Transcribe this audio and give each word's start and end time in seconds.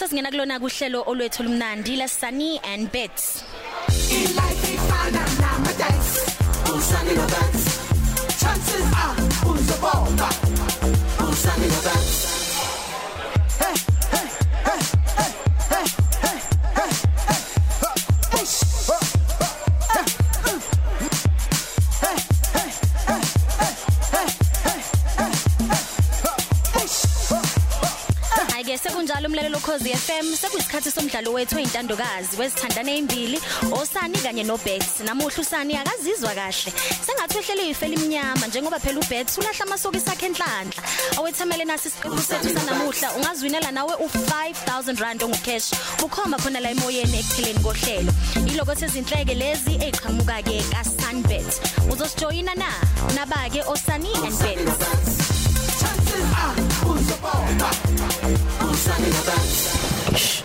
sasingena 0.00 0.30
kulona 0.30 0.58
kuhlelo 0.60 1.02
olwethu 1.06 1.42
lumnandi 1.42 1.96
la 1.96 2.08
Sunny 2.08 2.58
and 2.64 2.90
Bets. 2.90 3.44
Life 4.38 4.74
ifana 4.74 5.22
namadice. 5.42 6.12
Usani 6.74 7.14
no 7.16 7.26
bets 7.26 7.64
Chances 8.40 8.92
are 9.02 9.16
uzobomba 9.50 10.29
Ayike 28.70 28.88
sekunjalo 28.88 29.26
umlalelo 29.28 29.58
Khosi 29.58 29.90
FM 29.96 30.26
sekuyisikhathi 30.36 30.90
somdlalo 30.90 31.32
wethu 31.32 31.56
oyintandokazi 31.56 32.36
wezithandane 32.38 32.92
ezimbili 32.98 33.38
osani 33.72 34.18
kanye 34.18 34.44
noBets. 34.44 35.00
Namuhla 35.00 35.40
usani 35.40 35.74
akazizwa 35.76 36.34
kahle. 36.34 36.72
Sengathi 37.06 37.38
wehlele 37.38 37.70
ife 37.70 37.88
limnyama 37.88 38.46
njengoba 38.46 38.78
phela 38.78 39.00
uBets 39.00 39.38
ulahla 39.38 39.64
amasokisi 39.66 40.10
akhe 40.10 40.26
enhlanhla 40.26 40.82
awethamele 41.18 41.64
nasi 41.64 41.88
isiqephu 41.88 42.22
sethu 42.22 42.48
sanamuhla 42.54 43.12
ungazwinela 43.16 43.70
nawe 43.72 43.94
u5000 43.94 45.00
rand 45.00 45.22
ongucash. 45.22 45.72
Ukhoma 46.04 46.36
khona 46.38 46.60
la 46.60 46.70
emoyeni 46.70 47.18
ekupheleni 47.18 47.60
kohlelo. 47.60 48.12
Iloko 48.46 48.74
sezinhleke 48.74 49.34
lezi 49.34 49.74
eziqhamuka 49.86 50.42
ke 50.42 50.62
kaSunbet 50.70 51.50
uzosijoyina 51.90 52.54
na? 52.54 52.70
Nabake 53.16 53.64
osani 53.66 54.14
and 54.24 54.68
are 54.68 54.69
uzobomba 57.50 57.70
Usani 58.70 59.08
no 59.10 59.20
bets 59.26 60.42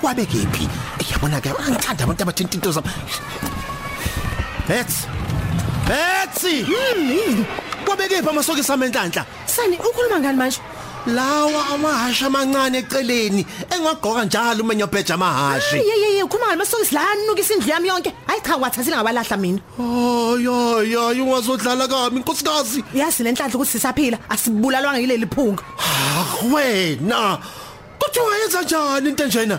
Kwabe 0.00 0.24
kephi? 0.24 0.68
Yabona 1.10 1.40
ke 1.40 1.50
angithanda 1.50 2.04
abantu 2.04 2.22
abathinta 2.22 2.54
into 2.54 2.70
zami. 2.72 2.88
Bets. 4.68 5.06
Betsi. 5.88 6.64
Hmm. 6.64 7.44
Kwabe 7.84 8.08
kephi 8.08 8.28
amasokisi 8.28 8.72
amenhlanhla? 8.72 9.26
Sani 9.46 9.76
ukhuluma 9.76 10.20
ngani 10.20 10.38
manje? 10.38 10.60
Lawa 11.08 11.66
amahasha 11.74 12.26
amancane 12.26 12.78
eceleni 12.78 13.46
engagqoka 13.70 14.24
njalo 14.24 14.62
uma 14.62 14.74
nyobheja 14.74 15.14
amahashi. 15.14 15.76
Ye 15.76 15.94
ye 16.02 16.16
ye 16.16 16.22
ukhuluma 16.22 16.46
ngani 16.46 16.58
masokisi 16.58 16.94
la 16.94 17.00
anukisa 17.10 17.54
indlu 17.54 17.68
yami 17.68 17.88
yonke. 17.88 18.12
Hayi 18.26 18.40
cha 18.40 18.56
wathathile 18.56 18.96
ngabalahla 18.96 19.36
mina. 19.36 19.60
Oh 19.78 20.36
yo 20.36 20.82
yo 20.82 21.24
ungazodlala 21.24 21.88
kami 21.88 22.16
inkosikazi. 22.20 22.84
Yazi 22.94 23.22
lenhlanhla 23.22 23.54
ukuthi 23.54 23.72
sisaphila 23.72 24.18
asibulalwanga 24.28 25.00
yileli 25.00 25.26
phunga. 25.26 25.62
Ah 25.78 26.44
wena. 26.52 27.38
Kuthi 27.98 28.20
wayenza 28.20 28.62
njani 28.62 29.08
into 29.08 29.24
enjena? 29.24 29.58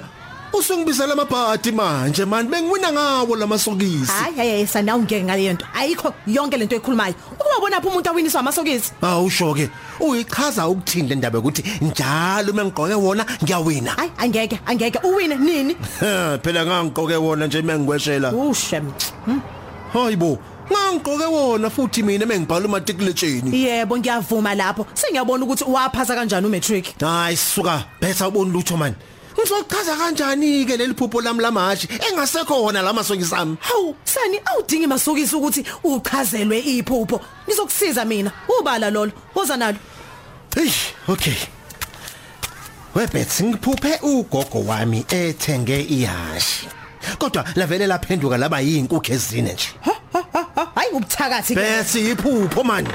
Usungibizela 0.53 1.13
amabhadi 1.13 1.71
manje 1.71 2.25
man 2.25 2.47
bengiwina 2.47 2.91
ngawo 2.91 3.35
lamasokisi. 3.35 4.11
Hayi 4.11 4.37
hayi 4.37 4.67
sani 4.67 4.89
awungeke 4.89 5.23
ngale 5.23 5.53
nto. 5.53 5.65
Ayikho 5.73 6.13
yonke 6.27 6.57
lento 6.57 6.75
ekhulumayo. 6.75 7.13
Ukuba 7.31 7.59
bona 7.61 7.81
pha 7.81 7.87
umuntu 7.89 8.09
awiniswa 8.09 8.39
amasokisi. 8.39 8.91
Awusho 9.01 9.53
ke 9.53 9.69
uyichaza 9.99 10.67
ukuthini 10.67 11.09
le 11.09 11.15
ndaba 11.15 11.39
ukuthi 11.39 11.63
njalo 11.81 12.53
mengigqoke 12.53 12.93
wona 12.93 13.25
ngiyawina. 13.43 13.91
Hayi 13.91 14.11
angeke 14.17 14.59
angeke 14.65 14.99
uwine 15.03 15.35
nini? 15.35 15.75
Phela 16.43 16.65
ngangigqoke 16.65 17.15
wona 17.15 17.47
nje 17.47 17.61
mengigweshela. 17.61 18.31
Ushem. 18.31 18.91
Hayibo, 19.93 20.39
ngangigqoke 20.71 21.25
wona 21.25 21.69
futhi 21.69 22.03
mina 22.03 22.25
mengibhala 22.25 22.65
umatikuletsheni. 22.65 23.63
Yebo 23.63 23.97
ngiyavuma 23.97 24.55
lapho. 24.55 24.85
Sengiyabona 24.93 25.45
ukuthi 25.45 25.63
waphasa 25.63 26.15
kanjani 26.15 26.47
umatric. 26.47 26.99
Hayi 26.99 27.37
suka, 27.37 27.85
betha 28.01 28.27
uboni 28.27 28.51
lutho 28.51 28.77
man. 28.77 28.95
Ngizochaza 29.39 29.95
kanjani 29.95 30.65
ke 30.65 30.77
leli 30.77 30.93
phupho 30.93 31.21
lami 31.21 31.41
lamashi 31.41 31.87
engasekho 31.87 32.63
wona 32.63 32.81
lamasokisi 32.81 33.35
ami. 33.35 33.57
Hawu, 33.61 33.95
sani 34.03 34.39
awudingi 34.45 34.87
masokisi 34.87 35.35
ukuthi 35.35 35.65
uchazelwe 35.83 36.59
iphupho. 36.59 37.21
Nizokusiza 37.47 38.05
mina. 38.05 38.31
Ubala 38.59 38.89
lolo. 38.89 39.11
Woza 39.35 39.57
nalo. 39.57 39.77
Hey, 40.55 40.71
okay. 41.07 41.37
Webet 42.95 43.43
ngiphuphe 43.43 43.99
ugogo 44.01 44.65
wami 44.67 45.05
ethenge 45.09 45.81
ihashi. 45.81 46.67
Kodwa 47.17 47.45
lavele 47.55 47.87
laphenduka 47.87 48.37
laba 48.37 48.59
yinkukhu 48.59 49.13
ezine 49.13 49.53
nje. 49.53 49.69
Hayi 50.75 50.91
ubuthakathi 50.91 51.55
ke. 51.55 51.61
Bese 51.61 52.11
iphupho 52.11 52.63
man. 52.63 52.87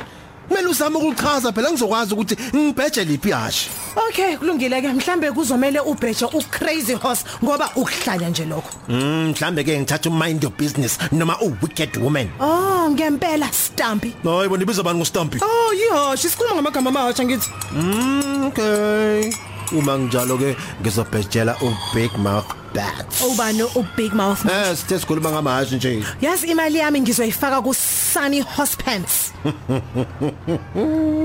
Kumele 0.49 0.69
uzame 0.69 0.97
ukuchaza 0.97 1.53
phela 1.53 1.71
ngizokwazi 1.71 2.15
ukuthi 2.15 2.37
ngibheje 2.57 3.05
liphi 3.05 3.29
ihashi. 3.29 3.71
Okay, 4.09 4.37
kulungile 4.37 4.83
ke 4.83 4.89
mhlambe 4.89 5.33
kuzomela 5.33 5.83
ubheje 5.85 6.25
ucrazy 6.25 6.95
horse 6.95 7.25
ngoba 7.45 7.71
ukuhlanya 7.77 8.29
nje 8.29 8.45
lokho. 8.45 8.71
Mm, 8.89 9.31
mhlambe 9.31 9.65
ke 9.65 9.79
ngithatha 9.79 10.11
mind 10.11 10.43
your 10.43 10.53
business 10.53 10.99
noma 11.13 11.37
u 11.41 11.57
wicked 11.63 11.97
woman. 11.97 12.29
Oh, 12.41 12.91
ngempela 12.91 13.53
stampi. 13.53 14.13
Hayi 14.25 14.49
bona 14.49 14.63
ibiza 14.63 14.83
bani 14.83 14.99
ngostampi? 14.99 15.39
Oh, 15.43 15.73
yihashi 15.73 16.29
sikhuluma 16.29 16.55
ngamagama 16.55 16.91
amasha 16.91 17.25
ngithi. 17.25 17.51
Mm, 17.73 18.45
okay. 18.47 19.33
Uma 19.73 19.97
njalo 19.97 20.39
ke 20.39 20.57
ngizobhejela 20.83 21.57
u 21.63 21.73
big 21.95 22.13
mouth 22.19 22.47
bats. 22.75 23.23
Ubani 23.23 23.63
ubig 23.75 24.13
mouth. 24.13 24.45
Eh, 24.45 24.77
sithe 24.77 24.99
sikhuluma 24.99 25.31
ngamahashi 25.31 25.77
nje. 25.77 26.05
Yazi 26.21 26.47
imali 26.47 26.79
yami 26.79 27.01
ngizoyifaka 27.01 27.63
ku 27.63 27.75
Sunny 28.15 28.41
Horse 28.41 28.77
Pants. 28.77 29.33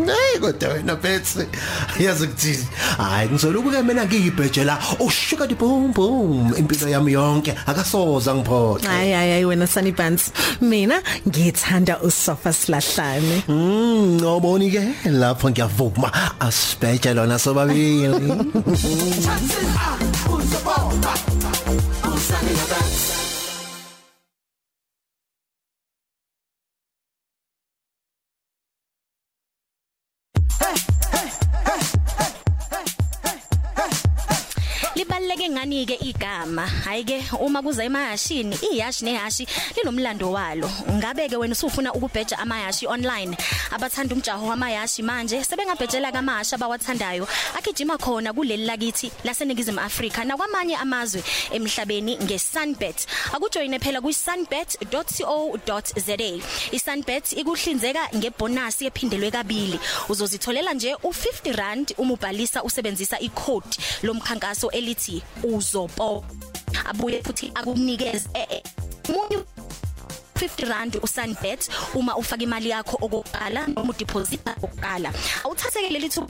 Hey 0.10 0.40
kodwa 0.40 0.70
wena 0.70 0.96
Betsy 0.96 1.40
yazi 2.00 2.24
ukuthini 2.24 2.68
hayi 2.98 3.30
ngizoloku 3.30 3.72
ke 3.72 3.82
mina 3.84 4.06
ngiyibhejela 4.06 4.78
ushika 5.00 5.48
di 5.48 5.56
boom 5.56 5.94
boom 5.94 6.54
impilo 6.58 6.90
yami 6.90 7.12
yonke 7.14 7.54
akasoza 7.66 8.36
ngiphoxe 8.36 8.88
Hayi 8.88 9.12
hayi 9.12 9.32
hayi 9.32 9.46
wena 9.46 9.68
Sunny 9.68 9.92
Pants. 9.92 10.32
Mina 10.62 11.02
ngithanda 11.28 12.00
usofa 12.02 12.54
silahlane. 12.54 13.44
Mm 13.48 14.18
ngoboni 14.22 14.72
ke 14.72 15.10
lapho 15.12 15.50
ngiyavuma 15.50 16.12
asibheje 16.40 17.14
lona 17.14 17.40
sobabili 17.40 18.10
Chances 19.24 19.76
are 19.78 20.00
uzobomba 20.34 21.14
Libaleke 35.60 35.60
ngani 35.60 35.86
ke 35.86 35.98
igama. 36.02 36.66
Hayi 36.86 37.04
ke 37.04 37.24
uma 37.40 37.62
kuza 37.62 37.84
emahashini 37.84 38.56
ihashi 38.72 39.06
nehashi 39.06 39.48
linomlando 39.76 40.32
walo. 40.32 40.70
Ngabe 40.92 41.30
ke 41.30 41.36
wena 41.38 41.54
usufuna 41.54 41.94
ukubheja 41.94 42.40
amahashi 42.40 42.88
online? 42.88 43.38
Abathanda 43.72 44.16
umjaho 44.16 44.48
wamahashi 44.48 45.04
manje 45.04 45.44
sebengabhejela 45.44 46.12
kamasha 46.12 46.56
abawathandayo. 46.56 47.28
Akijima 47.58 47.98
khona 47.98 48.34
kuleli 48.34 48.66
lakithi 48.66 49.12
laseningizimu 49.24 49.80
Afrika 49.80 50.24
nakwamanye 50.24 50.76
amazwe 50.76 51.24
emhlabeni 51.52 52.18
ngeSunbet. 52.18 53.08
Akujoyine 53.34 53.80
phela 53.80 54.02
kusunbet.co.za 54.02 56.18
iSunbet 56.72 57.34
ikuhlinzeka 57.34 58.10
ngebonus 58.16 58.82
ephindelwe 58.82 59.32
kabili. 59.32 59.80
Uzozitholela 60.10 60.74
nje 60.74 60.96
u50 61.04 61.56
rand 61.56 61.94
uma 61.98 62.14
ubhalisa 62.14 62.64
usebenzisa 62.64 63.20
icode 63.20 63.78
lomkhankaso 64.04 64.72
elithi 64.72 65.22
uzopo 65.56 66.26
abuye 66.86 67.24
futhi 67.24 67.52
akunikeze 67.56 68.30
eh, 68.34 68.48
eh, 68.50 68.64
munye 69.10 69.44
50 70.40 70.66
rand 70.70 71.00
uSunbet 71.04 71.70
uma 71.96 72.16
ufaka 72.18 72.44
imali 72.44 72.70
yakho 72.70 72.98
okokuqala 73.02 73.68
noma 73.68 73.90
udeposit 73.90 74.42
okokuqala. 74.48 75.14
Awuthatheke 75.44 75.90
leli 75.90 76.10
thu 76.10 76.28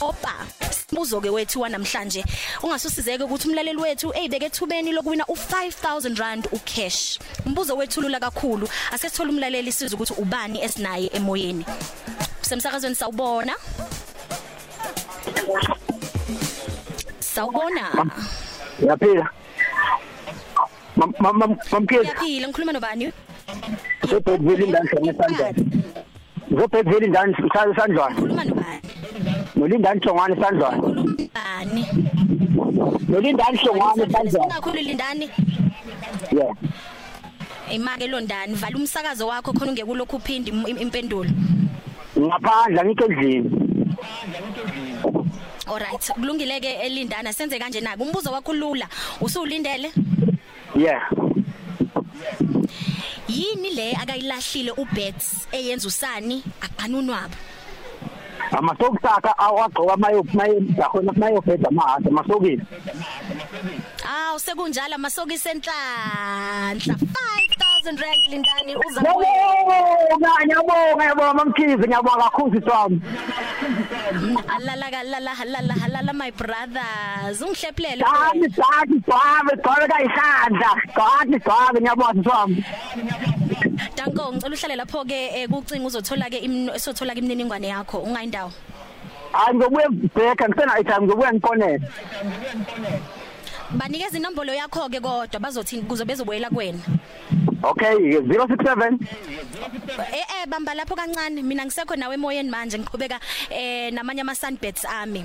opa 0.00 0.34
sibuzo 0.70 1.20
ke 1.20 1.30
wethu 1.30 1.60
wanamhlanje 1.60 2.24
ungasusizeke 2.62 3.24
ukuthi 3.24 3.48
umlaleli 3.48 3.80
wethu 3.80 4.12
eyibeke 4.14 4.46
ethubeni 4.46 4.92
lokuwina 4.92 5.24
u5000 5.24 6.16
rand 6.18 6.48
ucash. 6.52 7.18
Umbuzo 7.46 7.76
wethu 7.76 8.00
lula 8.00 8.20
kakhulu 8.20 8.68
ase 8.92 9.08
sithola 9.08 9.30
umlaleli 9.30 9.72
sizwe 9.72 9.94
ukuthi 9.96 10.14
ubani 10.22 10.62
esinaye 10.62 11.10
emoyeni? 11.12 11.64
Semsakazweni 12.42 12.94
sawubona. 12.94 13.54
Sawubona 17.34 17.82
Yaphila. 18.86 19.26
Mam 20.96 21.12
mam 21.20 21.56
mamkezi. 21.72 22.06
Yaphila 22.06 22.48
ngikhuluma 22.48 22.72
nobani 22.72 23.12
Zobhekville 24.08 24.64
indani 24.66 24.88
sandlwana. 25.18 25.54
Zobhekville 26.50 27.06
indani 27.06 27.34
sandlwana. 27.76 28.14
Ngikhuluma 28.14 28.44
nobani 28.44 28.80
Nolindani 29.56 30.00
Hlongwane 30.00 30.36
sandlwana. 30.40 30.82
Bani 31.34 31.86
Nolindani 33.08 33.58
Hlongwane 33.58 34.12
sandlwana. 34.12 34.50
Sinakhulu 34.50 34.80
lindani 34.82 35.30
Yeah. 36.32 36.54
Imake 37.72 38.06
lo 38.08 38.20
ndani 38.20 38.54
vala 38.54 38.76
umsakazo 38.76 39.26
wakho 39.26 39.52
khona 39.52 39.70
ungeke 39.70 39.90
ulokhu 39.90 40.16
uphinde 40.16 40.50
im- 40.50 40.66
im- 40.66 40.78
impendulo 40.78 41.30
ngaphandle 42.18 42.80
angikho 42.80 43.04
endlini 43.04 43.50
Alright 45.66 46.10
kulungile 46.14 46.60
ke 46.60 46.70
elindana. 46.84 47.32
Senze 47.32 47.58
kanje 47.58 47.80
na 47.80 47.96
umbuzo 47.96 48.30
wakho 48.32 48.52
lula 48.52 48.86
usulindele 49.20 49.92
yeah. 50.76 51.10
Yini 53.28 53.70
le 53.70 53.92
akayilahlile 53.92 54.72
uBets 54.76 55.48
eyenza 55.52 55.88
usani? 55.88 56.42
Akanunwabo 56.60 57.34
amasokisaka 58.52 59.38
awagqoka 59.38 59.96
mayo 59.96 60.22
mayo 60.34 60.62
yakhona 60.78 61.12
mayo 61.12 61.42
feda 61.42 61.70
mahasa 61.70 62.10
masokisi 62.10 62.62
Aw 64.04 64.38
sekunjalo. 64.38 64.94
Amasoki 64.94 65.38
senhlanhla 65.38 66.94
5000 66.94 67.96
rand 68.02 68.22
lindani. 68.28 68.76
Uzabuya 68.76 69.63
Ngiyabonga 70.14 70.44
ngiyabonga 70.46 70.94
ngiyabonga 70.96 71.34
mamkhizi 71.34 71.86
ngiyabonga 71.86 72.24
kakhulu 72.24 72.60
sami 72.66 73.00
alala 74.54 74.86
kalala 74.90 75.32
halala 75.34 75.74
halala 75.74 76.12
my 76.12 76.30
brothers. 76.30 77.42
Ungihlephulele 77.42 78.02
Dani 78.04 78.46
dani 78.48 78.96
dwabe 79.06 79.52
dwabe 79.62 79.86
kayihlandla 79.92 80.70
dani 80.96 81.38
dwabe 81.38 81.78
ngiyabonga 81.80 82.22
sami 82.30 82.64
Danko 83.96 84.32
ngicela 84.32 84.54
uhlale 84.54 84.76
lapho 84.76 85.04
ke 85.04 85.48
kucinga 85.50 85.86
uzothola 85.86 86.30
ke 86.30 86.38
isothola 86.76 87.14
ke 87.14 87.20
imininingwane 87.20 87.68
yakho. 87.68 87.98
Ungayindawo 87.98 88.52
Hayi 89.32 89.54
ngizobuya 89.56 89.88
ngibheka 89.90 90.48
ngisena 90.48 90.78
itime 90.78 91.00
ngizobuya 91.00 91.32
ngikonele 91.32 91.80
banikeza 93.74 94.18
inombolo 94.18 94.54
yakho 94.54 94.88
ke 94.88 95.00
kodwa 95.00 95.40
bazothi 95.40 95.82
kuze 95.82 96.04
bezobuyela 96.04 96.50
kuwena. 96.50 96.78
Okay 97.64 98.20
067 98.20 99.00
eh 100.12 100.20
eh 100.20 100.44
bamba 100.46 100.74
lapho 100.74 100.96
kancane 100.96 101.42
mina 101.42 101.64
ngisekho 101.64 101.96
nawe 101.96 102.14
emoyeni 102.14 102.50
manje 102.50 102.78
ngiqhubeka 102.78 103.20
eh 103.50 103.92
namanye 103.92 104.20
ama 104.20 104.34
sunbets 104.34 104.84
ami. 104.84 105.24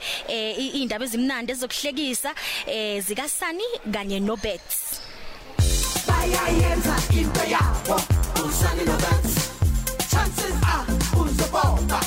izindaba 0.58 1.06
ezimnandi 1.06 1.52
ezokuhlekisa 1.52 2.36
eh 2.68 3.04
zika 3.04 3.30
Sunny 3.30 3.68
kanye 3.92 4.20
no 4.20 4.36
Bets 4.36 5.04
bayayenza 6.08 6.96
into 7.12 7.44
yabo 7.54 7.96
usani 8.46 8.84
nobet. 8.86 9.26
Chances 10.12 10.56
are 10.64 10.86
uzobona 11.20 12.00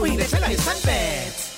uyilethela 0.00 0.52
isunbet. 0.52 1.51